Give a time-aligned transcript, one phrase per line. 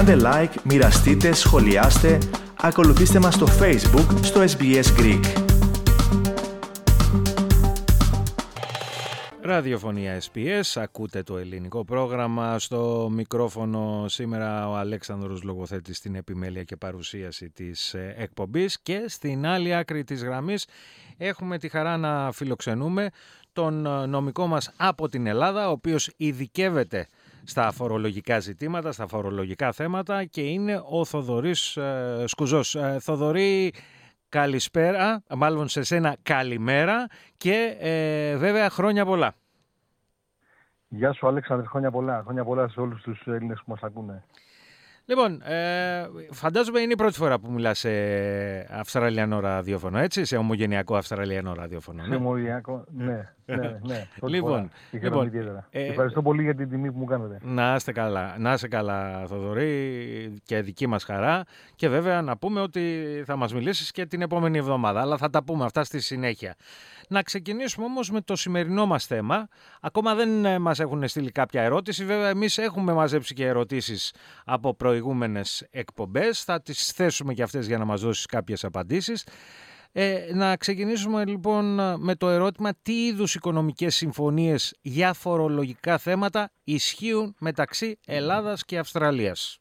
[0.00, 2.18] Κάντε like, μοιραστείτε, σχολιάστε,
[2.60, 5.24] ακολουθήστε μας στο Facebook, στο SBS Greek.
[9.42, 12.58] Ραδιοφωνία SPS, ακούτε το ελληνικό πρόγραμμα.
[12.58, 19.46] Στο μικρόφωνο σήμερα ο Αλέξανδρος λογοθέτης στην επιμέλεια και παρουσίαση της ε, εκπομπής και στην
[19.46, 20.66] άλλη άκρη της γραμμής
[21.16, 23.10] έχουμε τη χαρά να φιλοξενούμε
[23.52, 27.06] τον ε, νομικό μας από την Ελλάδα, ο οποίος ειδικεύεται
[27.44, 32.74] στα φορολογικά ζητήματα, στα φορολογικά θέματα και είναι ο Θοδωρής ε, Σκουζός.
[32.74, 33.72] Ε, Θοδωρή,
[34.28, 39.34] καλησπέρα, μάλλον σε σένα καλημέρα και ε, βέβαια χρόνια πολλά.
[40.88, 42.22] Γεια σου Αλέξανδρε, χρόνια πολλά.
[42.22, 44.24] Χρόνια πολλά σε όλους τους Έλληνες που μας ακούνε.
[45.10, 47.90] Λοιπόν, ε, φαντάζομαι είναι η πρώτη φορά που μιλάς σε
[48.70, 52.02] Αυστραλιανό ραδιόφωνο, έτσι, σε ομογενειακό Αυστραλιανό ραδιόφωνο.
[52.02, 52.16] Σε ναι.
[52.16, 54.08] ομογενειακό, ναι, ναι, ναι.
[54.22, 57.38] λοιπόν, λοιπόν ε, Ευχαριστώ πολύ για την τιμή που μου κάνετε.
[57.42, 62.60] Να είστε καλά, να είστε καλά Θοδωρή και δική μας χαρά και βέβαια να πούμε
[62.60, 66.54] ότι θα μας μιλήσεις και την επόμενη εβδομάδα, αλλά θα τα πούμε αυτά στη συνέχεια.
[67.08, 69.48] Να ξεκινήσουμε όμως με το σημερινό μας θέμα.
[69.80, 72.04] Ακόμα δεν ε, μας έχουν στείλει κάποια ερώτηση.
[72.04, 76.44] Βέβαια εμείς έχουμε μαζέψει και ερωτήσεις από προηγούμενες εκπομπές.
[76.44, 79.26] Θα τις θέσουμε και αυτές για να μας δώσεις κάποιες απαντήσεις.
[79.92, 81.64] Ε, να ξεκινήσουμε λοιπόν
[82.00, 89.59] με το ερώτημα τι είδους οικονομικές συμφωνίες για φορολογικά θέματα ισχύουν μεταξύ Ελλάδας και Αυστραλίας.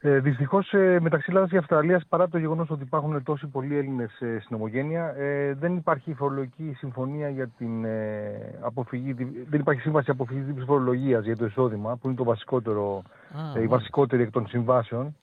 [0.00, 4.20] Ε, Δυστυχώς ε, μεταξύ Ελλάδας και Αυστραλίας, παρά το γεγονός ότι υπάρχουν τόσοι πολλοί Έλληνες
[4.20, 9.12] ε, στην ομογένεια, ε, δεν υπάρχει φορολογική συμφωνία για την ε, αποφυγή,
[9.48, 13.02] δεν υπάρχει σύμβαση αποφυγής τη φορολογίας για το εισόδημα, που είναι το βασικότερο,
[13.56, 15.16] ε, η βασικότερη εκ των συμβάσεων.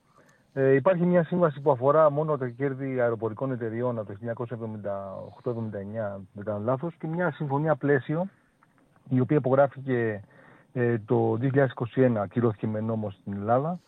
[0.54, 6.44] Ε, υπάρχει μια σύμβαση που αφορά μόνο τα κέρδη αεροπορικών εταιριών από το 1978-79, με
[6.44, 8.28] κάνω λάθος, και μια συμφωνία πλαίσιο,
[9.10, 10.22] η οποία υπογράφηκε
[10.74, 11.38] ε, το
[11.96, 13.80] 2021, κυρώθηκε με νόμο στην Ελλάδα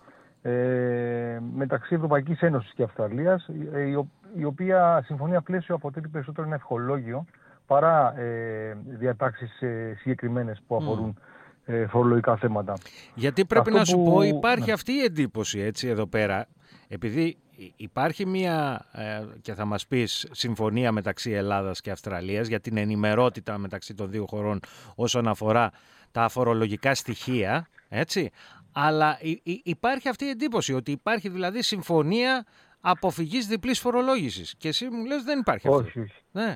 [0.45, 6.55] ε, μεταξύ Ευρωπαϊκής Ένωσης και Αυστραλίας, ε, η, η οποία συμφωνία πλαίσιο αποτελεί περισσότερο ένα
[6.55, 7.25] ευχολόγιο
[7.65, 11.17] παρά ε, διατάξεις ε, συγκεκριμένες που αφορούν
[11.65, 12.73] ε, φορολογικά θέματα.
[13.15, 14.73] Γιατί πρέπει να σου πω, υπάρχει ναι.
[14.73, 16.47] αυτή η εντύπωση έτσι εδώ πέρα,
[16.87, 17.37] επειδή
[17.75, 23.57] υπάρχει μια, ε, και θα μας πεις, συμφωνία μεταξύ Ελλάδας και Αυστραλίας για την ενημερότητα
[23.57, 24.59] μεταξύ των δύο χωρών
[24.95, 25.71] όσον αφορά
[26.11, 28.31] τα φορολογικά στοιχεία, έτσι.
[28.77, 29.17] Αλλά
[29.63, 32.45] υπάρχει αυτή η εντύπωση ότι υπάρχει δηλαδή συμφωνία
[32.81, 34.55] αποφυγής διπλής φορολόγησης.
[34.57, 35.79] Και εσύ μου λες δεν υπάρχει αυτό.
[35.79, 36.23] Όχι, όχι.
[36.31, 36.55] Ναι,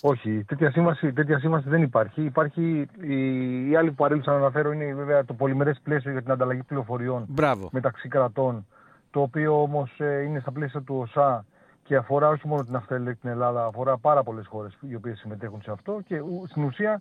[0.00, 2.22] όχι, τέτοια σύμβαση, τέτοια σύμβαση δεν υπάρχει.
[2.22, 6.30] Υπάρχει η, η άλλη που παρέλουσα να αναφέρω είναι βέβαια το πολυμερές πλαίσιο για την
[6.30, 7.68] ανταλλαγή πληροφοριών Μπράβο.
[7.72, 8.66] μεταξύ κρατών.
[9.10, 11.44] Το οποίο όμως ε, είναι στα πλαίσια του ΟΣΑ
[11.82, 15.18] και αφορά όχι μόνο την Αυστραλία και την Ελλάδα, αφορά πάρα πολλές χώρες οι οποίες
[15.18, 17.00] συμμετέχουν σε αυτό και στην ουσία ε, ε,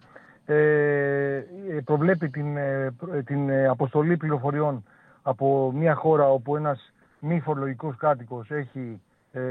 [1.84, 2.94] προβλέπει την, ε,
[3.26, 4.84] την αποστολή πληροφοριών
[5.22, 9.02] από μια χώρα όπου ένας μη φορολογικός κάτοικος έχει
[9.32, 9.42] ε,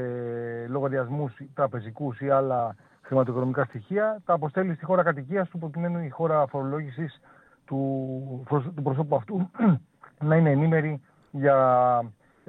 [0.67, 6.47] λογαριασμούς τραπεζικούς ή άλλα χρηματοοικονομικά στοιχεία, τα αποστέλει στη χώρα κατοικίας του προκειμένου η χώρα
[6.47, 7.21] φορολόγησης
[7.65, 8.45] του,
[8.75, 9.49] του προσώπου αυτού
[10.29, 11.57] να είναι ενήμερη για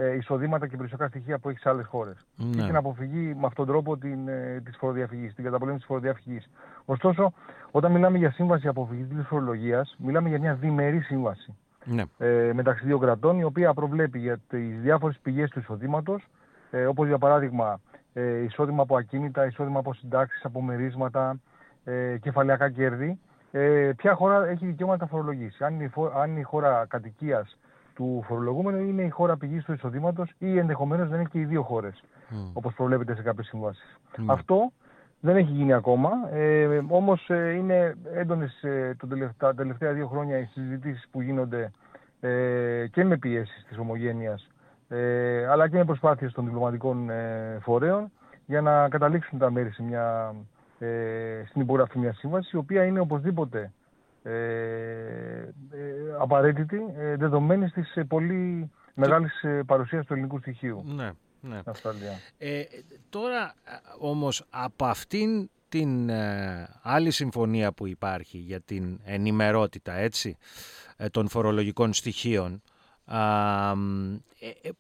[0.00, 2.26] ε, εισοδήματα και περιουσιακά στοιχεία που έχει σε άλλες χώρες.
[2.36, 2.62] Ναι.
[2.62, 6.50] Και να αποφυγεί με αυτόν τον τρόπο την, ε, της φοροδιαφυγής, την καταπολέμηση της φοροδιαφυγής.
[6.84, 7.32] Ωστόσο,
[7.70, 12.02] όταν μιλάμε για σύμβαση αποφυγής της φορολογίας, μιλάμε για μια διμερή σύμβαση ναι.
[12.18, 16.28] ε, μεταξύ δύο κρατών, η οποία προβλέπει για τις διάφορες πηγές του εισοδήματος,
[16.70, 17.80] ε, όπως για παράδειγμα
[18.12, 21.40] ε, εισόδημα από ακίνητα, εισόδημα από συντάξεις, από μερίσματα,
[21.84, 23.18] ε, κεφαλαιακά κέρδη,
[23.50, 27.58] ε, ποια χώρα έχει δικαιώματα φορολογήσει; Αν, η, αν η χώρα κατοικίας
[28.00, 31.62] του φορολογούμενου είναι η χώρα πηγής του εισοδήματος ή ενδεχομένως δεν είναι και οι δύο
[31.62, 32.34] χώρες, mm.
[32.52, 33.98] όπως προβλέπεται σε κάποιες συμβάσεις.
[34.16, 34.24] Mm.
[34.26, 34.72] Αυτό
[35.20, 36.10] δεν έχει γίνει ακόμα.
[36.32, 38.96] Ε, Όμως ε, είναι έντονες ε,
[39.36, 41.72] τα τελευταία δύο χρόνια οι συζητήσεις που γίνονται
[42.20, 44.48] ε, και με πιέσεις της ομογένειας
[44.88, 48.12] ε, αλλά και με προσπάθειες των διπλωματικών ε, φορέων
[48.46, 50.34] για να καταλήξουν τα μέρη σε μια,
[50.78, 50.88] ε,
[51.48, 53.72] στην υπογραφή μιας σύμβασης, η οποία είναι οπωσδήποτε
[54.22, 54.32] ε,
[55.70, 60.82] ε, απαραίτητη ε, δεδομένη της ε, πολύ μεγάλης ε, παρουσίας του ελληνικού στοιχείου.
[60.86, 61.60] Ναι, ναι.
[62.38, 62.62] Ε,
[63.08, 63.54] τώρα
[63.98, 66.10] όμως από αυτήν την
[66.82, 70.36] άλλη συμφωνία που υπάρχει για την ενημερότητα έτσι,
[71.10, 72.62] των φορολογικών στοιχείων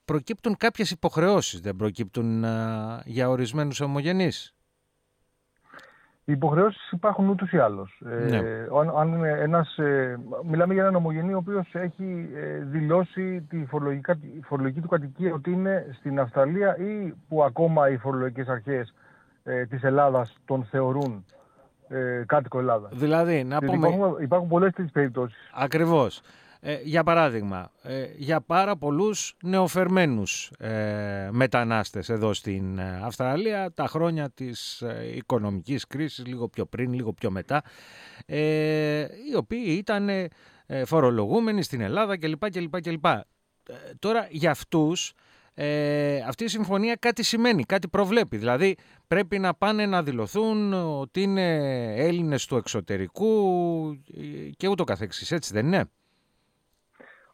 [0.04, 2.44] προκύπτουν κάποιες υποχρεώσεις, δεν προκύπτουν
[3.04, 4.54] για ορισμένους ομογενείς;
[6.30, 8.02] Οι υποχρεώσεις υπάρχουν ούτως ή άλλως.
[8.10, 8.38] Ε, ναι.
[8.98, 13.64] αν, ένας, ε, μιλάμε για έναν ομογενή ο οποίος έχει ε, δηλώσει τη
[14.42, 18.94] φορολογική του κατοικία ότι είναι στην Αυστραλία ή που ακόμα οι φορολογικές αρχές
[19.44, 21.24] ε, της Ελλάδας τον θεωρούν
[21.88, 22.90] ε, κάτοικο Ελλάδας.
[22.94, 23.88] Δηλαδή, να πούμε.
[23.88, 25.50] Υπάρχουν, υπάρχουν πολλές τέτοιες περιπτώσεις.
[25.54, 26.22] Ακριβώς.
[26.62, 34.30] Ε, για παράδειγμα, ε, για πάρα πολλούς νεοφερμένους ε, μετανάστες εδώ στην Αυστραλία, τα χρόνια
[34.30, 34.82] της
[35.14, 37.62] οικονομικής κρίσης, λίγο πιο πριν, λίγο πιο μετά,
[39.30, 40.08] οι οποίοι ήταν
[40.84, 42.50] φορολογούμενοι στην Ελλάδα κλπ.
[42.50, 43.06] κλπ, κλπ.
[43.98, 45.14] Τώρα για αυτούς
[45.54, 48.36] ε, αυτή η συμφωνία κάτι σημαίνει, κάτι προβλέπει.
[48.36, 48.76] Δηλαδή
[49.06, 51.54] πρέπει να πάνε να δηλωθούν ότι είναι
[51.96, 53.26] Έλληνες του εξωτερικού
[54.56, 55.84] και ούτω καθεξής, έτσι δεν είναι;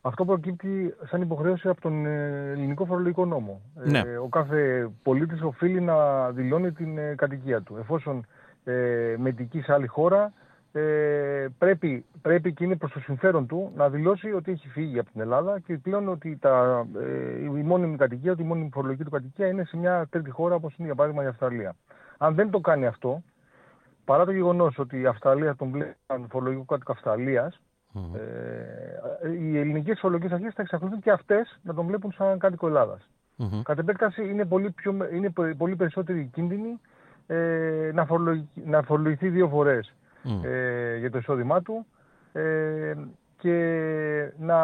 [0.07, 3.61] Αυτό προκύπτει σαν υποχρέωση από τον ε, ελληνικό φορολογικό νόμο.
[3.75, 3.99] Ναι.
[3.99, 7.77] Ε, ο κάθε πολίτης οφείλει να δηλώνει την ε, κατοικία του.
[7.77, 8.27] Εφόσον
[8.65, 10.33] ε, μετικεί σε άλλη χώρα,
[10.73, 15.11] ε, πρέπει, πρέπει και είναι προς το συμφέρον του να δηλώσει ότι έχει φύγει από
[15.11, 19.11] την Ελλάδα και πλέον ότι τα, ε, η μόνιμη κατοικία, ότι η μόνιμη φορολογική του
[19.11, 21.75] κατοικία είναι σε μια τρίτη χώρα όπως είναι για παράδειγμα η Αυστραλία.
[22.19, 23.23] Αν δεν το κάνει αυτό,
[24.05, 27.61] παρά το γεγονός ότι η Αυστραλία τον βλέπει σαν φορολογικό κάτοικο Αυστραλίας,
[29.23, 33.09] ε, οι ελληνικές φορολογικές αρχές θα εξακολουθούν και αυτές να τον βλέπουν σαν κάτοικο Ελλάδας.
[33.39, 33.61] Mm-hmm.
[33.63, 36.81] Κατ' επέκταση είναι πολύ, πιο, είναι πολύ περισσότερη κίνδυνη
[37.27, 38.07] ε, να,
[38.65, 39.95] να φορολογηθεί δύο φορές
[40.43, 41.87] ε, για το εισόδημά του
[42.33, 42.95] ε,
[43.37, 44.59] και να,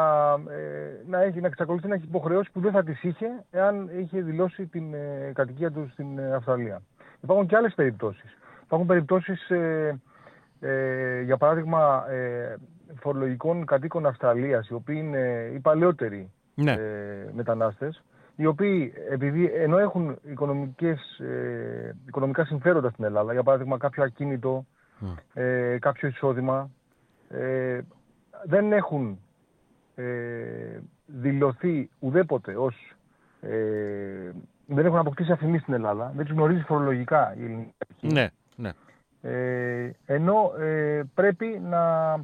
[0.50, 4.20] ε, να, έχει, να εξακολουθεί να έχει υποχρεώσει που δεν θα τις είχε εάν είχε
[4.20, 6.82] δηλώσει την ε, κατοικία του στην ε, Αυστραλία.
[7.20, 8.38] Υπάρχουν και άλλες περιπτώσεις.
[8.64, 9.50] Υπάρχουν περιπτώσεις,
[11.24, 12.04] για παράδειγμα,
[13.00, 16.76] φορολογικών κατοίκων Αυστραλίας, οι οποίοι είναι οι παλαιότεροι ναι.
[17.34, 18.02] μετανάστες,
[18.36, 21.20] οι οποίοι επειδή ενώ έχουν οικονομικές,
[22.06, 24.66] οικονομικά συμφέροντα στην Ελλάδα, για παράδειγμα κάποιο ακίνητο,
[25.34, 26.70] ε, κάποιο εισόδημα,
[27.28, 27.80] ε,
[28.44, 29.18] δεν έχουν
[29.94, 30.04] ε,
[31.06, 32.94] δηλωθεί ουδέποτε ως
[33.40, 34.30] ε,
[34.66, 38.70] δεν έχουν αποκτήσει αφημί στην Ελλάδα, δεν τους γνωρίζει φορολογικά η ελληνική Ναι, ναι.
[39.22, 42.14] Ε, ενώ ε, πρέπει να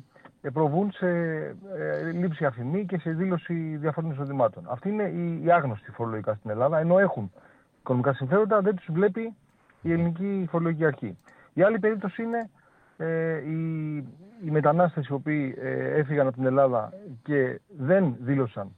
[0.51, 4.65] προβούν σε ε, λήψη αφημί και σε δήλωση διαφόρων εισοδημάτων.
[4.69, 7.33] Αυτή είναι η, η άγνωστη φορολογικά στην Ελλάδα, ενώ έχουν
[7.79, 9.35] οικονομικά συμφέροντα, δεν τους βλέπει
[9.83, 11.19] η ελληνική φορολογική αρχή.
[11.53, 12.51] Η άλλη περίπτωση είναι
[12.97, 13.97] ε, οι,
[14.45, 16.93] οι μετανάστες οι οποίοι ε, έφυγαν από την Ελλάδα
[17.23, 18.77] και δεν δήλωσαν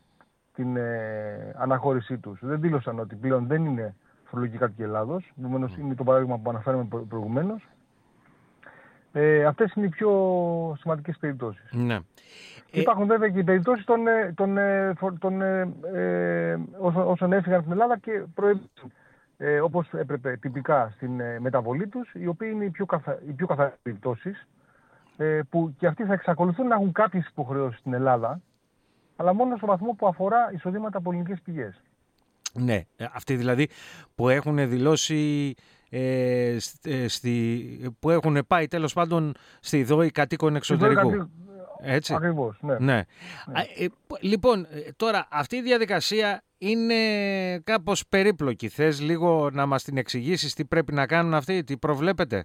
[0.54, 3.94] την ε, αναχώρησή τους, δεν δήλωσαν ότι πλέον δεν είναι
[4.24, 7.68] φορολογική κάτοικοι Ελλάδος, επομένως είναι το παράδειγμα που αναφέραμε προηγουμένως.
[9.12, 10.10] Ε, αυτές είναι οι πιο
[10.80, 11.70] σημαντικές περιπτώσεις.
[11.72, 11.98] Ναι.
[12.70, 14.00] Υπάρχουν βέβαια και οι περιπτώσεις των,
[14.34, 14.58] των,
[15.18, 15.42] των,
[16.82, 18.92] όσων έφυγαν από την Ελλάδα και προέβησαν
[19.42, 23.18] ε, όπως έπρεπε τυπικά στην ε, μεταβολή τους, οι οποίοι είναι οι πιο, καθα...
[23.28, 24.48] οι πιο καθαρές περιπτώσεις,
[25.16, 28.40] ε, που και αυτοί θα εξακολουθούν να έχουν κάποιες υποχρεώσεις στην Ελλάδα,
[29.16, 31.82] αλλά μόνο στο βαθμό που αφορά εισοδήματα από ελληνικές πηγές.
[32.52, 33.68] Ναι, ε, αυτοί δηλαδή
[34.14, 35.54] που έχουν δηλώσει
[35.90, 41.30] ε, ε στη, που έχουν πάει τέλος πάντων στη ΔΟΗ κατοίκων εξωτερικού.
[41.82, 42.14] Έτσι.
[42.14, 42.72] Ακριβώς, ναι.
[42.78, 42.78] ναι.
[42.84, 43.02] ναι.
[43.78, 43.86] Ε,
[44.20, 44.66] λοιπόν,
[44.96, 46.94] τώρα αυτή η διαδικασία είναι
[47.64, 48.68] κάπως περίπλοκη.
[48.68, 52.44] Θες λίγο να μας την εξηγήσεις τι πρέπει να κάνουν αυτοί, τι προβλέπετε;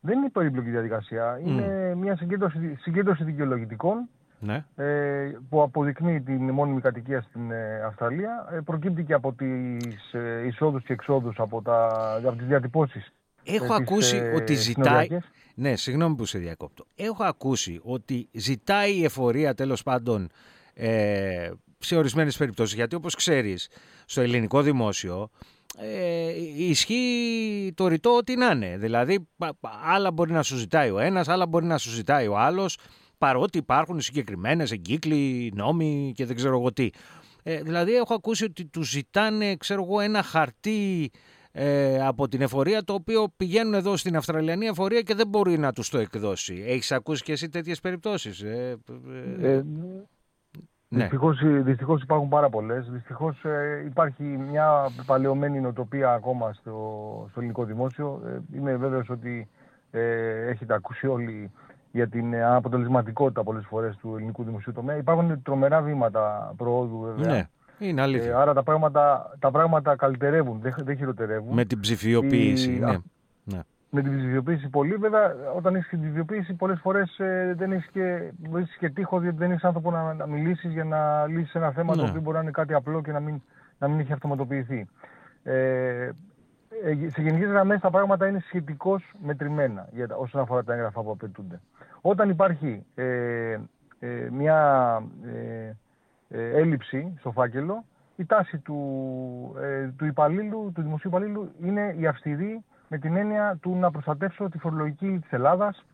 [0.00, 1.40] Δεν είναι περίπλοκη διαδικασία.
[1.44, 4.08] Είναι μια συγκέντρωση, συγκέντρωση δικαιολογητικών
[4.38, 4.64] ναι.
[4.76, 8.48] ε, που αποδεικνύει την μόνιμη κατοικία στην ε, Αυστραλία.
[8.52, 11.86] Ε, προκύπτει και από τις ε, εισόδους και εξόδους από, τα,
[12.24, 13.12] από τις διατυπώσεις.
[13.44, 15.06] Έχω ακούσει ότι ζητάει...
[15.54, 16.84] Ναι, συγγνώμη που σε διακόπτω.
[16.94, 20.30] Έχω ακούσει ότι ζητάει η εφορία τέλος πάντων
[20.74, 22.74] ε, σε ορισμένες περιπτώσεις.
[22.74, 23.68] Γιατί όπως ξέρεις,
[24.06, 25.30] στο ελληνικό δημόσιο
[25.78, 28.76] ε, ισχύει το ρητό ότι να είναι.
[28.76, 29.28] Δηλαδή,
[29.86, 32.78] άλλα μπορεί να σου ζητάει ο ένας, άλλα μπορεί να σου ζητάει ο άλλος,
[33.18, 36.90] παρότι υπάρχουν συγκεκριμένες εγκύκλοι, νόμοι και δεν ξέρω εγώ τι.
[37.42, 41.10] Ε, δηλαδή, έχω ακούσει ότι του ζητάνε, ξέρω εγώ, ένα χαρτί
[41.52, 45.72] ε, από την εφορία το οποίο πηγαίνουν εδώ στην Αυστραλιανή εφορία και δεν μπορεί να
[45.72, 46.64] τους το εκδώσει.
[46.66, 48.42] Έχεις ακούσει και εσύ τέτοιες περιπτώσεις.
[48.42, 48.76] Ε,
[49.40, 49.62] ε, ε;
[50.88, 51.02] Ναι.
[51.02, 52.88] Δυστυχώς, δυστυχώς υπάρχουν πάρα πολλές.
[52.90, 56.72] Δυστυχώς ε, υπάρχει μια παλαιωμένη νοοτροπία ακόμα στο,
[57.30, 58.22] στο ελληνικό δημόσιο.
[58.26, 59.48] Ε, είμαι βέβαιος ότι
[59.90, 61.50] ε, έχετε ακούσει όλοι
[61.96, 64.96] για την αποτελεσματικότητα πολλές φορές του ελληνικού δημοσίου τομέα.
[64.96, 67.32] Υπάρχουν τρομερά βήματα προόδου βέβαια.
[67.32, 67.48] Ναι.
[67.78, 68.30] Είναι αλήθεια.
[68.30, 71.54] Ε, άρα τα πράγματα, τα πράγματα καλυτερεύουν, δεν, δεν χειροτερεύουν.
[71.54, 72.96] Με την ψηφιοποίηση, Η, ναι.
[73.44, 73.60] ναι
[73.90, 74.94] με την ψηφιοποίηση πολύ.
[74.94, 78.32] Βέβαια, όταν έχεις την ψηφιοποίηση, πολλές φορές ε, δεν έχεις και,
[78.78, 82.02] και τείχος, διότι δεν έχεις άνθρωπο να, να μιλήσεις για να λύσεις ένα θέμα το
[82.02, 82.08] ναι.
[82.08, 83.42] οποίο μπορεί να είναι κάτι απλό και να μην,
[83.78, 84.86] να μην έχει αυτοματοποιηθεί.
[85.42, 86.12] Ε, ε
[87.12, 91.60] σε γενικές γραμμές τα πράγματα είναι σχετικώς μετρημένα για, όσον αφορά τα έγγραφα που απαιτούνται.
[92.00, 93.58] Όταν υπάρχει ε,
[93.98, 95.72] ε, μια ε,
[96.28, 97.84] ε, έλλειψη στο φάκελο,
[98.16, 98.76] η τάση του,
[99.60, 104.48] ε, του υπαλλήλου, του δημοσίου υπαλλήλου είναι η αυστηρή με την έννοια του να προστατεύσω
[104.48, 105.84] τη φορολογική της Ελλάδας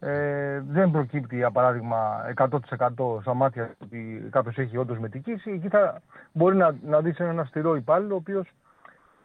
[0.00, 5.50] ε, δεν προκύπτει, για παράδειγμα, 100% στα μάτια ότι κάποιος έχει όντως μετικήσει.
[5.50, 6.00] Εκεί θα
[6.32, 8.48] μπορεί να, να δεις έναν αυστηρό υπάλληλο, ο οποίος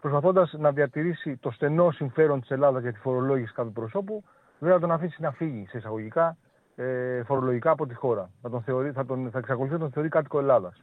[0.06, 4.24] προσπαθώντας να διατηρήσει το στενό συμφέρον της Ελλάδας για τη φορολόγηση κάποιου προσώπου,
[4.60, 6.38] δεν θα τον αφήσει να φύγει σε εισαγωγικά
[6.76, 8.30] ε, φορολογικά από τη χώρα.
[8.42, 10.82] Θα, τον θεωρεί, θα, τον, θα εξακολουθεί να τον θεωρεί κάτοικο Ελλάδας.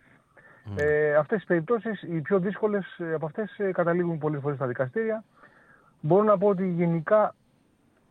[0.67, 0.73] Mm.
[0.77, 4.67] Ε, αυτές τις περιπτώσεις, οι πιο δύσκολες ε, από αυτές ε, καταλήγουν πολλές φορές στα
[4.67, 5.25] δικαστήρια.
[6.01, 7.35] Μπορώ να πω ότι γενικά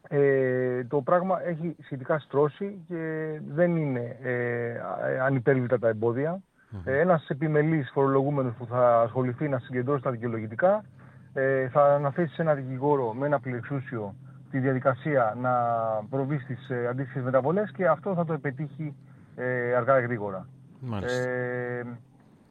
[0.08, 4.74] ε, το πράγμα έχει σχετικά στρώσει και δεν είναι ε,
[5.22, 6.42] ανυπέρβλητα τα εμπόδια.
[6.42, 6.82] Mm-hmm.
[6.84, 10.84] Ε, ένας επιμελής φορολογούμενος που θα ασχοληθεί να συγκεντρώσει τα δικαιολογητικά
[11.34, 14.16] ε, θα αναθέσεις σε ένα δικηγόρο με ένα πληρεξούσιο
[14.52, 15.52] τη διαδικασία να
[16.10, 18.96] προβεί στις ε, αντίστοιχες μεταβολές και αυτό θα το επιτύχει
[19.36, 20.48] ε, αργά ή γρήγορα.
[21.04, 21.84] Ε,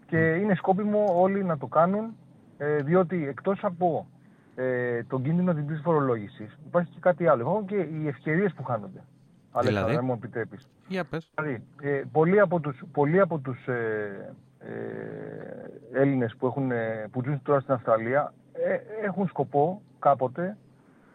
[0.07, 2.17] και είναι σκόπιμο όλοι να το κάνουν
[2.59, 4.07] ε, διότι εκτός από
[4.55, 7.41] ε, τον κίνδυνο της φορολόγησης υπάρχει και κάτι άλλο.
[7.41, 9.05] Υπάρχουν και οι ευκαιρίες που χάνονται.
[9.61, 10.69] Δηλαδή, αν μου επιτρέπεις.
[10.89, 11.31] Για πες.
[11.35, 17.23] Δηλαδή, ε, πολλοί από τους, πολλοί από τους ε, ε, Έλληνες που, έχουν, ε, που
[17.25, 18.40] ζουν τώρα στην Αυστραλία ε,
[19.05, 20.57] έχουν σκοπό κάποτε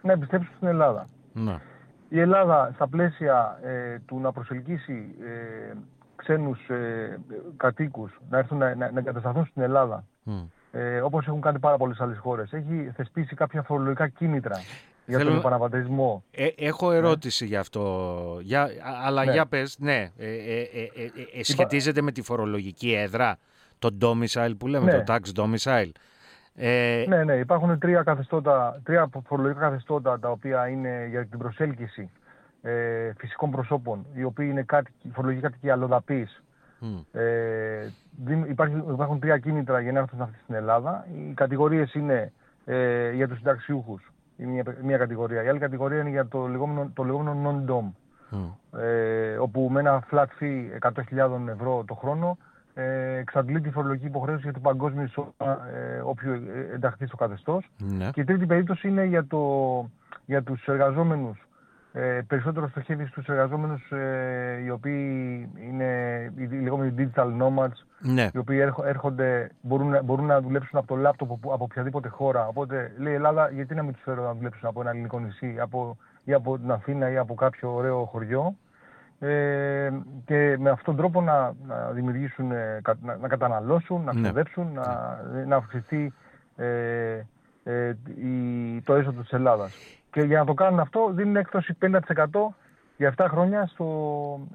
[0.01, 1.07] να επιστρέψουν στην Ελλάδα.
[1.33, 1.61] Να.
[2.09, 5.73] Η Ελλάδα στα πλαίσια ε, του να προσελκύσει ε,
[6.15, 7.19] ξένους ε,
[7.57, 10.47] κατοίκους να έρθουν να, να, να εγκατασταθούν στην Ελλάδα mm.
[10.71, 14.55] ε, όπως έχουν κάνει πάρα πολλές άλλες χώρες έχει θεσπίσει κάποια φορολογικά κίνητρα
[15.05, 16.23] για τον επαναπατρισμό.
[16.31, 16.95] Ε, έχω ναι.
[16.95, 17.49] ερώτηση ναι.
[17.49, 18.69] γι' αυτό, για,
[19.05, 19.31] αλλά ναι.
[19.31, 20.89] για πες, ναι, ε, ε,
[21.33, 23.37] ε, σχετίζεται με τη φορολογική έδρα,
[23.79, 25.03] το domicile που λέμε, ναι.
[25.03, 25.91] το tax domicile.
[26.55, 27.05] Ε...
[27.07, 32.09] Ναι, ναι, υπάρχουν τρία, καθεστώτα, τρία φορολογικά καθεστώτα τα οποία είναι για την προσέλκυση
[32.61, 36.43] ε, φυσικών προσώπων, οι οποίοι είναι κάτοικοι, φορολογικοί κάτοικοι αλλοδαπής.
[36.81, 37.19] Mm.
[37.19, 37.87] Ε,
[38.49, 41.07] υπάρχουν, υπάρχουν τρία κίνητρα για να έρθουν στην Ελλάδα.
[41.15, 42.31] Οι κατηγορίες είναι
[42.65, 45.43] ε, για τους συνταξιούχους, η μία, μία κατηγορία.
[45.43, 47.91] Η άλλη κατηγορία είναι για το λεγόμενο, το λεγόμενο non-dom,
[48.35, 48.79] mm.
[48.79, 52.37] ε, όπου με ένα flat fee 100.000 ευρώ το χρόνο
[52.77, 57.69] ε, εξαντλεί τη φορολογική υποχρέωση για το παγκόσμιο εισόδημα ε, όποιου ε, ενταχθεί στο καθεστώς.
[57.77, 58.09] Ναι.
[58.09, 59.39] Και η τρίτη περίπτωση είναι για, το,
[60.25, 61.47] για τους εργαζόμενους.
[61.97, 64.99] Ε, περισσότερο στοχεύει στους εργαζόμενους ε, οι οποίοι
[65.67, 68.29] είναι οι λεγόμενοι digital nomads, ναι.
[68.33, 72.47] οι οποίοι έρχονται, μπορούν, μπορούν να δουλέψουν από το λάπτοπ από, από οποιαδήποτε χώρα.
[72.47, 75.55] Οπότε λέει η Ελλάδα γιατί να μην τους φέρω να δουλέψουν από ένα ελληνικό νησί
[75.59, 78.55] από, ή από την Αθήνα ή από κάποιο ωραίο χωριό
[79.19, 79.89] ε,
[80.25, 84.21] και με αυτόν τον τρόπο να, να δημιουργήσουν, ε, να, να καταναλώσουν, να ναι.
[84.21, 86.13] ξοδέψουν, να, να αυξηθεί
[86.55, 87.25] ε,
[87.63, 89.73] ε, η, το έσοδο της Ελλάδας.
[90.11, 91.97] Και για να το κάνουν αυτό δίνουν έκπτωση 50%
[92.97, 93.85] για 7 χρόνια στο,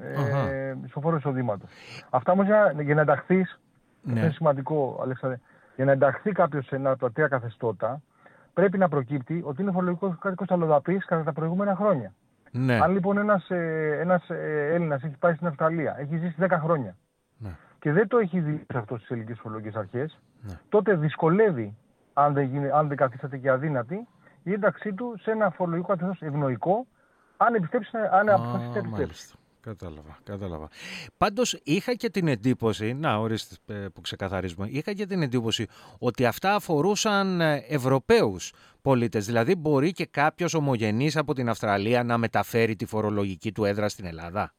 [0.01, 1.71] ε, στο φόρο εισοδήματος.
[2.11, 3.47] Αυτά όμως για, για να ενταχθεί,
[4.03, 4.21] ναι.
[4.21, 5.41] είναι σημαντικό, Αλέξανδρε,
[5.77, 8.03] για να ενταχθεί κάποιος σε ένα από τα τρία καθεστώτα,
[8.55, 12.13] πρέπει να προκύπτει ότι είναι φορολογικός κάτοικο αλλοδαπής κατά τα προηγούμενα χρόνια.
[12.51, 12.79] Ναι.
[12.83, 13.51] Αν λοιπόν ένας
[14.01, 16.97] ένας ε, ε, Έλληνας έχει πάει στην Αυστραλία, έχει ζήσει 10 χρόνια
[17.39, 17.57] ναι.
[17.79, 20.59] και δεν το έχει δει σε αυτός στι ελληνικές φορολογικές αρχές, ναι.
[20.69, 21.77] τότε δυσκολεύει,
[22.13, 24.07] αν δεν, γίνει, αν δεν καθίσταται και αδύνατη,
[24.43, 26.87] η ένταξή του σε ένα φορολογικό καθεστώς ευνοϊκό,
[27.37, 29.35] αν επιστρέψει, αν αποφασίσει να επιστρέψει.
[29.61, 30.69] Κατάλαβα, κατάλαβα.
[31.17, 35.67] Πάντως είχα και την εντύπωση, να ορίστε που ξεκαθαρίζουμε, είχα και την εντύπωση
[35.99, 38.53] ότι αυτά αφορούσαν ε, Ευρωπαίους
[38.83, 39.27] πολίτες.
[39.27, 44.05] Δηλαδή μπορεί και κάποιος ομογενής από την Αυστραλία να μεταφέρει τη φορολογική του έδρα στην
[44.05, 44.55] Ελλάδα;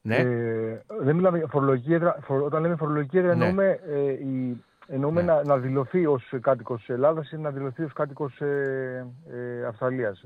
[0.00, 0.16] Ναι.
[0.16, 2.18] Ε, δεν μιλάμε φορολογική έδρα.
[2.28, 3.44] Όταν λέμε φορολογική έδρα ναι.
[3.44, 5.32] εννοούμε ε, η Εννοούμε ναι.
[5.32, 10.24] να, να δηλωθεί ως κάτοικος της Ελλάδας ή να δηλωθεί ως κάτοικος ε, ε, Αυστραλίας.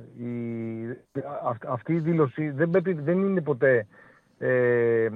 [1.68, 3.86] αυτή η δήλωση δεν, δεν είναι ποτέ
[4.38, 5.08] ε,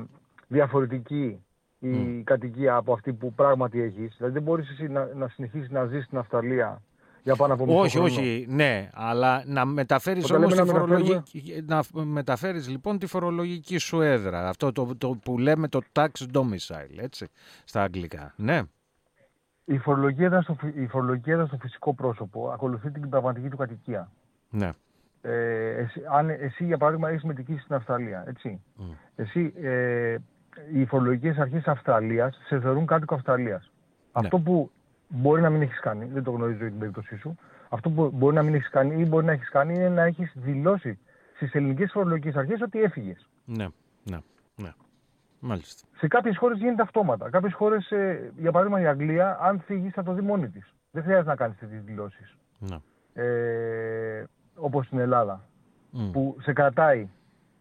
[0.48, 1.42] διαφορετική
[1.78, 4.14] η κατοικία από αυτή που πράγματι έχεις.
[4.16, 6.82] Δηλαδή δεν μπορείς εσύ να, να συνεχίσεις να ζεις στην Αυστραλία
[7.22, 11.64] για πάνω από Όχι, όχι, ναι, αλλά να μεταφέρεις όμως τη φορολογική.
[11.66, 14.48] Να μεταφέρεις λοιπόν τη φορολογική σου έδρα.
[14.48, 17.26] Αυτό το, το που λέμε το tax domicile, έτσι,
[17.64, 18.34] στα αγγλικά.
[18.36, 18.62] Ναι.
[19.70, 24.10] Η φορολογία, στο, η φορολογία στο φυσικό πρόσωπο ακολουθεί την πραγματική του κατοικία.
[24.50, 24.70] Ναι.
[25.22, 28.60] Ε, εσύ, αν εσύ, για παράδειγμα, έχεις μετικήσει στην Αυστραλία, έτσι.
[28.78, 28.82] Mm.
[29.16, 30.16] Εσύ, ε,
[30.72, 33.62] οι φορολογικές αρχές Αυστραλίας σε θεωρούν κάτοικο Αυστραλίας.
[33.62, 33.70] Ναι.
[34.12, 34.70] Αυτό που
[35.08, 38.34] μπορεί να μην έχεις κάνει, δεν το γνωρίζω για την περίπτωσή σου, αυτό που μπορεί
[38.34, 40.98] να μην έχεις κάνει ή μπορεί να έχεις κάνει είναι να έχεις δηλώσει
[41.34, 43.28] στις ελληνικές φορολογικές αρχές ότι έφυγες.
[43.44, 43.68] Ναι, ναι,
[44.04, 44.18] ναι.
[45.40, 45.88] Μάλιστα.
[45.96, 47.30] Σε κάποιες χώρες γίνεται αυτόματα.
[47.30, 50.74] Κάποιες χώρες, ε, για παράδειγμα η Αγγλία, αν φύγει θα το δει μόνη της.
[50.90, 52.36] Δεν χρειάζεται να κάνεις τέτοιες δηλώσεις.
[52.58, 52.76] Ναι.
[53.12, 55.48] Ε, Όπως στην Ελλάδα.
[56.12, 57.08] Που σε κρατάει,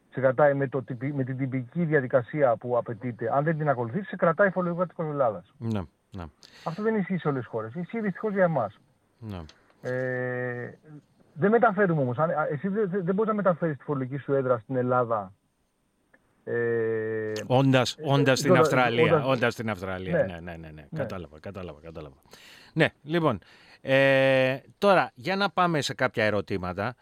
[0.09, 3.35] σε κρατάει με, το, με την τυπική διαδικασία που απαιτείται.
[3.35, 5.53] Αν δεν την ακολουθείς, σε κρατάει φορολογικό τη Ελλάδας.
[5.57, 5.81] Ναι,
[6.11, 6.23] ναι.
[6.65, 7.73] Αυτό δεν ισχύει σε όλες τις χώρες.
[7.75, 8.79] Ισχύει δυστυχώς για εμάς.
[9.19, 9.41] Ναι.
[9.81, 10.77] Ε,
[11.33, 12.17] δεν μεταφέρουμε όμως.
[12.51, 15.33] Εσύ δεν, δεν μπορείς να μεταφέρεις τη φορολογική σου έδρα στην Ελλάδα
[16.43, 19.25] ε, όντας, ε, όντας στην Αυστραλία.
[19.25, 20.11] Όντας, στην Αυστραλία.
[20.11, 20.57] Ναι, ναι, ναι.
[20.57, 20.87] ναι, ναι.
[20.95, 22.15] Κατάλαβα, κατάλαβα, κατάλαβα.
[22.73, 23.39] Ναι, λοιπόν,
[23.81, 26.95] ε, τώρα για να πάμε σε κάποια ερωτήματα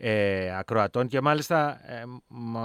[0.00, 2.02] ε, ακροατών και μάλιστα ε,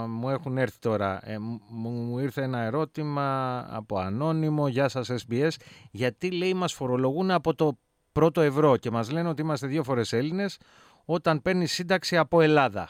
[0.08, 1.36] μου έχουν έρθει τώρα, ε,
[1.68, 5.50] μου ήρθε ένα ερώτημα από ανώνυμο, γεια σας SBS,
[5.90, 7.78] γιατί λέει μας φορολογούν από το
[8.12, 10.58] πρώτο ευρώ και μας λένε ότι είμαστε δύο φορές Έλληνες
[11.04, 12.88] όταν παίρνεις σύνταξη από Ελλάδα;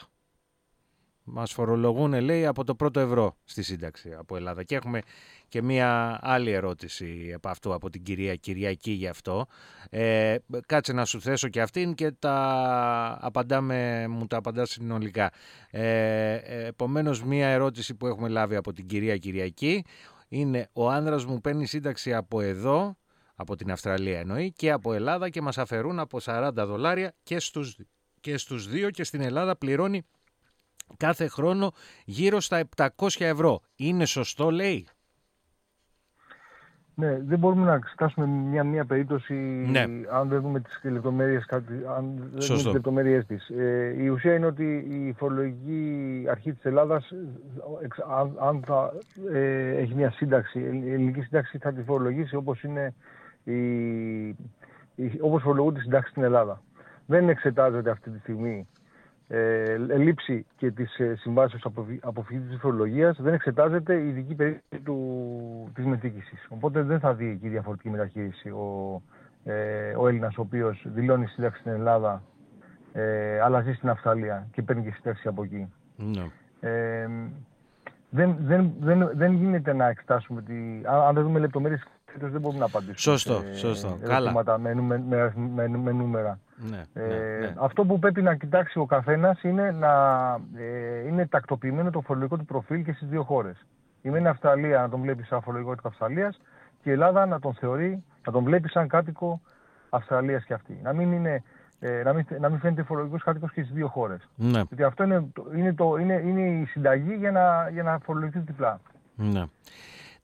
[1.27, 4.63] Μας φορολογούν, λέει, από το πρώτο ευρώ στη σύνταξη από Ελλάδα.
[4.63, 5.01] Και έχουμε
[5.47, 9.45] και μία άλλη ερώτηση από αυτό, από την κυρία Κυριακή γι' αυτό.
[9.89, 15.31] Ε, κάτσε να σου θέσω και αυτήν και τα απαντάμε, μου τα απαντάς συνολικά.
[15.69, 16.33] Ε,
[16.67, 19.85] επομένως, μία ερώτηση που έχουμε λάβει από την κυρία Κυριακή
[20.27, 22.97] είναι «Ο άνδρας μου παίρνει σύνταξη από εδώ,
[23.35, 27.77] από την Αυστραλία εννοεί, και από Ελλάδα και μας αφαιρούν από 40 δολάρια και στους,
[28.19, 30.05] και στους δύο και στην Ελλάδα πληρώνει
[30.97, 31.71] κάθε χρόνο
[32.05, 32.89] γύρω στα 700
[33.19, 33.61] ευρώ.
[33.75, 34.87] Είναι σωστό λέει;
[36.95, 39.33] Ναι, δεν μπορούμε να εξετάσουμε μια, μια περίπτωση
[39.67, 39.85] ναι.
[40.11, 41.45] αν δεν δούμε τις λεπτομέρειες,
[41.95, 43.49] αν δεν δούμε τις λεπτομέρειες της.
[43.49, 47.11] Ε, η ουσία είναι ότι η φορολογική αρχή της Ελλάδας,
[48.17, 48.93] αν, αν θα
[49.33, 52.93] ε, έχει μια σύνταξη, η ελληνική σύνταξη θα τη φορολογήσει όπως είναι
[53.43, 54.27] η,
[54.95, 56.61] η, όπως φορολογούνται οι συντάξεις στην Ελλάδα.
[57.05, 58.67] Δεν εξετάζεται αυτή τη στιγμή
[59.27, 61.65] ε, λήψη και της ε, συμβάσεως
[62.01, 66.45] αποφυγής της φορολογίας δεν εξετάζεται η ειδική περίπτωση του, της μετήκησης.
[66.49, 69.01] Οπότε δεν θα δει εκεί διαφορετική μεταχείριση ο,
[69.43, 72.23] ε, ο Έλληνας ο οποίος δηλώνει σύνταξη στην Ελλάδα
[72.93, 75.73] ε, αλλά ζει στην Αυστραλία και παίρνει και σύνταξη από εκεί.
[75.95, 76.29] Ναι.
[76.59, 77.07] Ε,
[78.09, 80.53] δεν, δεν, δεν, δεν γίνεται να εξετάσουμε τη,
[81.07, 81.39] αν δεν δούμε
[82.15, 83.17] λεπτομέρειες δεν μπορούμε να απαντήσουμε.
[83.17, 83.97] Σωστό, σωστό.
[84.03, 84.59] Καλά.
[84.59, 86.39] Με, με, με, με, νούμερα.
[86.69, 87.53] Ναι, ε, ναι, ναι.
[87.57, 89.93] Αυτό που πρέπει να κοιτάξει ο καθένας είναι να
[90.55, 93.65] ε, είναι τακτοποιημένο το φορολογικό του προφίλ και στις δύο χώρες.
[94.01, 96.41] Η Μένη Αυστραλία να τον βλέπεις σαν φορολογικό της Αυστραλίας
[96.83, 99.41] και η Ελλάδα να τον θεωρεί, να τον βλέπεις σαν κάτοικο
[99.89, 100.79] Αυστραλίας και αυτή.
[100.83, 101.43] Να μην, είναι,
[101.79, 104.29] ε, να μην, να μην φαίνεται φορολογικός κάτοικος και στις δύο χώρες.
[104.35, 104.61] Ναι.
[104.67, 105.25] Γιατί αυτό είναι,
[105.55, 108.79] είναι, το, είναι, είναι η συνταγή για να, για να φορολογηθείς διπλά.
[109.15, 109.43] Ναι.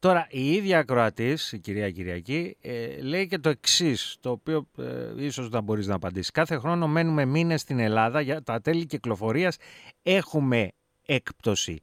[0.01, 5.25] Τώρα, η ίδια ακροατής, η κυρία Κυριακή, ε, λέει και το εξής, το οποίο ε,
[5.25, 6.31] ίσως να μπορείς να απαντήσεις.
[6.31, 9.57] Κάθε χρόνο μένουμε μήνες στην Ελλάδα, για τα τέλη κυκλοφορίας
[10.03, 10.71] έχουμε
[11.05, 11.79] έκπτωση.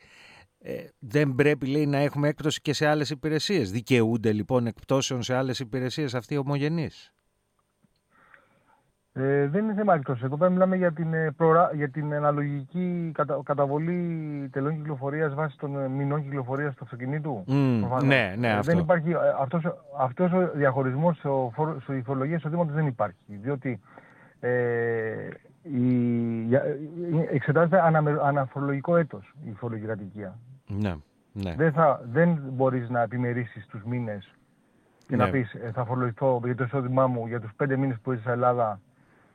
[0.59, 3.71] Ε, δεν πρέπει, λέει, να έχουμε έκπτωση και σε άλλες υπηρεσίες.
[3.71, 7.13] Δικαιούνται, λοιπόν, εκπτώσεων σε άλλες υπηρεσίες αυτοί οι ομογενείς;
[9.21, 10.23] Ε, δεν είναι θέμα εκτός.
[10.23, 11.71] Εδώ πέρα μιλάμε για την, ε, προρα...
[11.75, 13.41] για την αναλογική κατα...
[13.45, 17.45] καταβολή τελών κυκλοφορίας βάσει των ε, μηνών κυκλοφορίας του αυτοκινήτου.
[17.49, 18.73] Mm, ναι, ναι, αυτό.
[18.73, 19.63] Δεν υπάρχει, αυτός,
[19.99, 21.53] αυτός ο διαχωρισμός στο,
[21.83, 23.19] στο φορολογία εισοδήματος δεν υπάρχει.
[23.27, 23.81] Διότι
[24.41, 24.51] ε,
[25.63, 26.55] η,
[27.33, 30.39] εξετάζεται ανα, αναφορολογικό έτος η φορολογική κατοικία.
[30.67, 30.95] Ναι,
[31.33, 31.55] ναι.
[31.57, 34.35] Δεν, θα, δεν μπορείς να επιμερίσεις τους μήνες
[35.07, 35.25] και ναι.
[35.25, 38.33] να πεις θα φορολογηθώ για το εισόδημά μου για τους πέντε μήνες που είσαι στην
[38.33, 38.81] Ελλάδα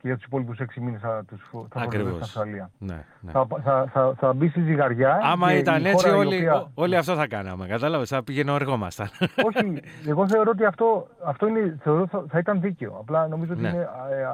[0.03, 2.69] και για τους υπόλοιπους έξι μήνες θα τους θα στην Αυστραλία.
[2.77, 3.31] Ναι, ναι.
[3.31, 5.19] Θα, θα, θα, θα μπει στη ζυγαριά.
[5.23, 6.71] Άμα ήταν έτσι, όλοι, οποία...
[6.73, 7.67] όλοι αυτό θα κάναμε.
[7.67, 9.07] Κατάλαβες, θα πηγαίνω εργόμασταν.
[9.47, 12.97] Όχι, εγώ θεωρώ ότι αυτό, αυτό είναι, θεωρώ, θα, θα ήταν δίκαιο.
[12.99, 13.67] Απλά νομίζω ότι ναι.
[13.69, 14.25] είναι ε,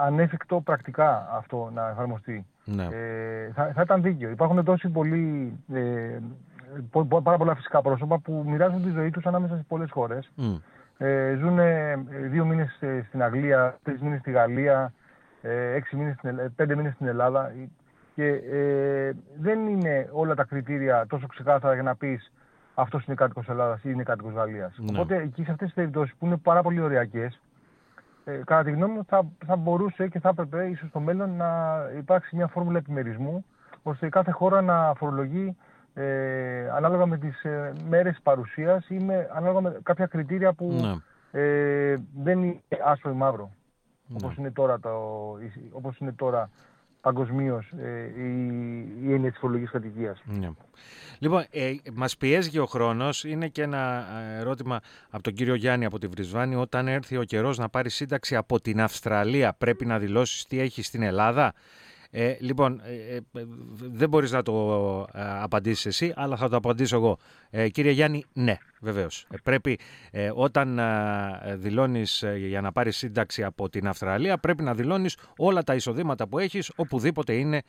[0.00, 2.46] ανέφικτο πρακτικά αυτό να εφαρμοστεί.
[2.64, 2.84] Ναι.
[2.84, 4.30] Ε, θα, θα ήταν δίκαιο.
[4.30, 5.58] Υπάρχουν τόσοι πολλοί.
[5.74, 6.18] Ε,
[7.22, 10.30] πάρα πολλά φυσικά πρόσωπα που μοιράζουν τη ζωή τους ανάμεσα σε πολλές χώρες.
[10.38, 10.60] Mm.
[10.98, 11.58] Ε, ζουν
[12.30, 15.03] δύο μήνες στην Αγγλία, τρεις μήνες στη Γαλλία, ε,
[15.50, 17.52] έξι μήνες στην, πέντε μήνες στην Ελλάδα
[18.14, 22.32] και ε, δεν είναι όλα τα κριτήρια τόσο ξεκάθαρα για να πεις
[22.74, 24.78] αυτός είναι κάτοικος Ελλάδας ή είναι κάτοικος Γαλλίας.
[24.78, 24.98] Ναι.
[24.98, 27.40] Οπότε εκεί σε αυτές τις περιπτώσεις που είναι πάρα πολύ ωριακές,
[28.24, 31.80] ε, κατά τη γνώμη μου θα, θα μπορούσε και θα έπρεπε ίσως στο μέλλον να
[31.98, 33.44] υπάρξει μια φόρμουλα επιμερισμού
[33.82, 35.56] ώστε κάθε χώρα να φορολογεί
[35.94, 41.40] ε, ανάλογα με τις ε, μέρες παρουσίας ή με, ανάλογα με κάποια κριτήρια που ναι.
[41.40, 43.50] ε, δεν είναι άσπρο ή μαύρο.
[44.06, 44.16] Ναι.
[44.22, 44.90] Όπως είναι τώρα, το,
[45.72, 46.50] όπως είναι τώρα
[47.00, 48.28] παγκοσμίως ε, η,
[49.02, 50.22] η έννοια της φορολογικής κατοικίας.
[50.24, 50.50] Ναι.
[51.18, 53.24] Λοιπόν, ε, μας πιέζει και ο χρόνος.
[53.24, 56.54] Είναι και ένα ε, ερώτημα από τον κύριο Γιάννη από τη Βρισβάνη.
[56.54, 60.82] Όταν έρθει ο καιρός να πάρει σύνταξη από την Αυστραλία, πρέπει να δηλώσεις τι έχει
[60.82, 61.52] στην Ελλάδα;
[62.16, 63.20] Ε, λοιπόν, ε, ε,
[63.92, 67.18] δεν μπορείς να το ε, απαντήσεις εσύ, αλλά θα το απαντήσω εγώ.
[67.50, 69.26] Ε, κύριε Γιάννη, ναι, βεβαίως.
[69.42, 69.78] πρέπει
[70.34, 70.80] όταν
[71.54, 76.38] δηλώνεις για να πάρεις σύνταξη από την Αυστραλία, πρέπει να δηλώνεις όλα τα εισοδήματα που
[76.38, 77.62] έχεις, οπουδήποτε είναι,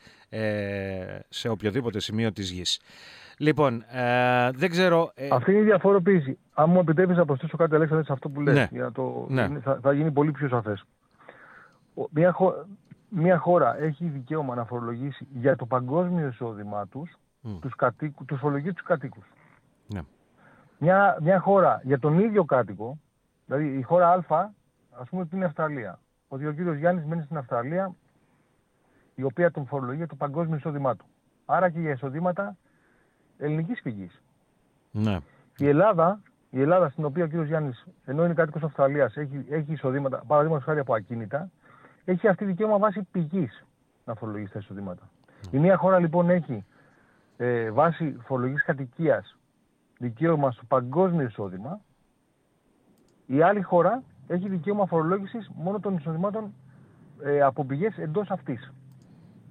[1.29, 2.81] σε οποιοδήποτε σημείο της γης.
[3.37, 3.83] Λοιπόν,
[4.53, 5.13] δεν ξέρω...
[5.31, 6.37] Αυτή είναι η διαφοροποίηση.
[6.53, 8.67] Αν μου επιτρέπεις να προσθέσω κάτι, Αλέξανδρε, σε αυτό που λες, ναι.
[8.71, 9.25] για το...
[9.29, 9.59] Ναι.
[9.63, 10.85] Θα, θα γίνει πολύ πιο σαφές.
[12.11, 12.35] Μια,
[13.15, 17.57] μια χώρα έχει δικαίωμα να φορολογήσει για το παγκόσμιο εισόδημά τους, mm.
[17.61, 19.25] τους, κατοίκου, τους φορολογεί τους κατοίκους.
[19.87, 20.01] Ναι.
[20.77, 22.99] Μια, μια χώρα για τον ίδιο κάτοικο,
[23.45, 24.49] δηλαδή η χώρα Α,
[24.91, 25.99] ας πούμε ότι είναι Αυστραλία.
[26.27, 27.95] Ότι ο κύριος Γιάννης μένει στην Αυστραλία,
[29.15, 31.05] η οποία τον φορολογεί για το παγκόσμιο εισόδημά του.
[31.45, 32.57] Άρα και για εισοδήματα
[33.37, 34.21] ελληνικής πηγής.
[34.91, 35.17] Ναι.
[35.57, 39.71] Η Ελλάδα, η Ελλάδα στην οποία ο κύριος Γιάννης, ενώ είναι κάτοικος Αυστραλίας, έχει, έχει
[39.71, 41.49] εισοδήματα, παραδείγματος χάρη από ακίνητα,
[42.05, 43.65] έχει αυτή δικαίωμα βάση πηγής
[44.05, 45.09] να φορολογήσει τα εισοδήματα.
[45.51, 46.65] Η μία χώρα λοιπόν έχει
[47.37, 49.37] ε, βάση φορολογικής κατοικίας
[49.99, 51.79] δικαίωμα στο παγκόσμιο εισόδημα.
[53.25, 56.53] Η άλλη χώρα έχει δικαίωμα φορολόγησης μόνο των εισοδημάτων
[57.23, 58.73] ε, από πηγές εντός αυτής.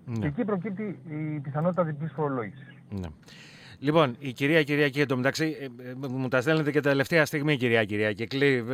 [0.06, 0.18] Ναι.
[0.18, 2.74] Και εκεί προκύπτει η πιθανότητα διπλής φορολόγησης.
[2.90, 3.08] Ναι.
[3.78, 8.26] Λοιπόν, η κυρία Κυριακή, εντωμεταξύ, ε, ε, μου τα στέλνετε και τελευταία στιγμή, κυρία Κυριακή.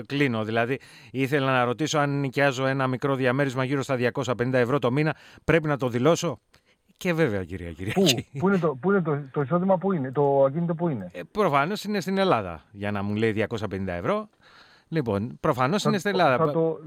[0.06, 0.44] Κλείνω.
[0.44, 0.78] Δηλαδή,
[1.10, 5.68] ήθελα να ρωτήσω αν νοικιάζω ένα μικρό διαμέρισμα γύρω στα 250 ευρώ το μήνα, πρέπει
[5.68, 6.40] να το δηλώσω;
[6.96, 8.26] Και βέβαια, κυρία Κυριακή.
[8.32, 11.10] Πού, πού είναι, το, πού είναι το, το εισόδημα, πού είναι, το ακίνητο πού είναι;
[11.12, 14.28] Ε, Προφανώς είναι στην Ελλάδα, για να μου λέει 250 ευρώ.
[14.88, 16.36] Λοιπόν, προφανώς είναι στην Ελλάδα.
[16.36, 16.78] Θα το,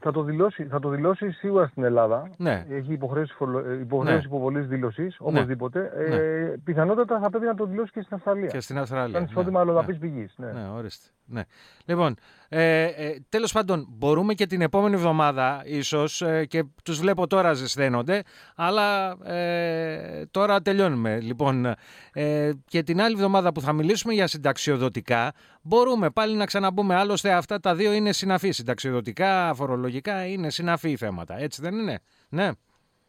[0.00, 2.30] θα το, δηλώσει, θα το δηλώσει σίγουρα στην Ελλάδα.
[2.36, 2.66] Ναι.
[2.70, 3.34] Έχει υποχρέωση,
[3.66, 4.24] ε, υποχρέωση ναι.
[4.24, 5.28] υποβολής δήλωσης, ναι.
[5.28, 5.92] οπωσδήποτε.
[6.08, 6.16] Ναι.
[6.16, 8.46] Ε, πιθανότατα θα πρέπει να το δηλώσει και στην Αυστραλία.
[8.46, 9.18] Και στην Αυστραλία.
[9.18, 9.70] Σαν εισόδημα ναι.
[9.70, 10.08] αλλοδαπής ναι.
[10.08, 10.34] πηγής.
[10.36, 10.52] Ναι.
[10.52, 11.06] ναι, ορίστε.
[11.24, 11.42] Ναι.
[11.84, 12.16] Λοιπόν,
[12.54, 17.52] ε, ε, τέλος πάντων, μπορούμε και την επόμενη εβδομάδα ίσως ε, και τους βλέπω τώρα
[17.52, 18.22] ζεσθένονται,
[18.56, 21.20] αλλά ε, τώρα τελειώνουμε.
[21.20, 21.74] Λοιπόν,
[22.12, 26.94] ε, και την άλλη εβδομάδα που θα μιλήσουμε για συνταξιοδοτικά, μπορούμε πάλι να ξαναμπούμε.
[26.94, 28.50] Άλλωστε, αυτά τα δύο είναι συναφή.
[28.50, 31.38] Συνταξιοδοτικά, φορολογικά είναι συναφή θέματα.
[31.38, 32.50] Έτσι δεν είναι; Ναι.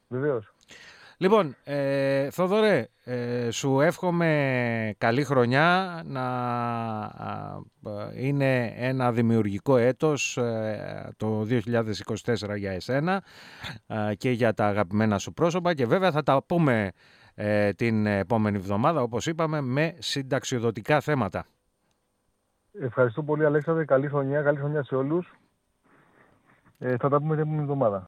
[0.07, 0.53] Βεβαίως.
[1.17, 6.23] Λοιπόν, ε, Θοδωρέ, ε, σου εύχομαι καλή χρονιά, να
[8.15, 13.23] είναι ένα δημιουργικό έτος ε, το 2024 για εσένα
[13.87, 16.91] ε, και για τα αγαπημένα σου πρόσωπα και βέβαια θα τα πούμε
[17.75, 21.45] την επόμενη εβδομάδα, όπως είπαμε, με συνταξιοδοτικά θέματα.
[22.79, 25.33] Ευχαριστώ πολύ Αλέξανδρε, καλή χρονιά, καλή χρονιά σε όλους.
[26.77, 28.07] θα τα πούμε την επόμενη εβδομάδα.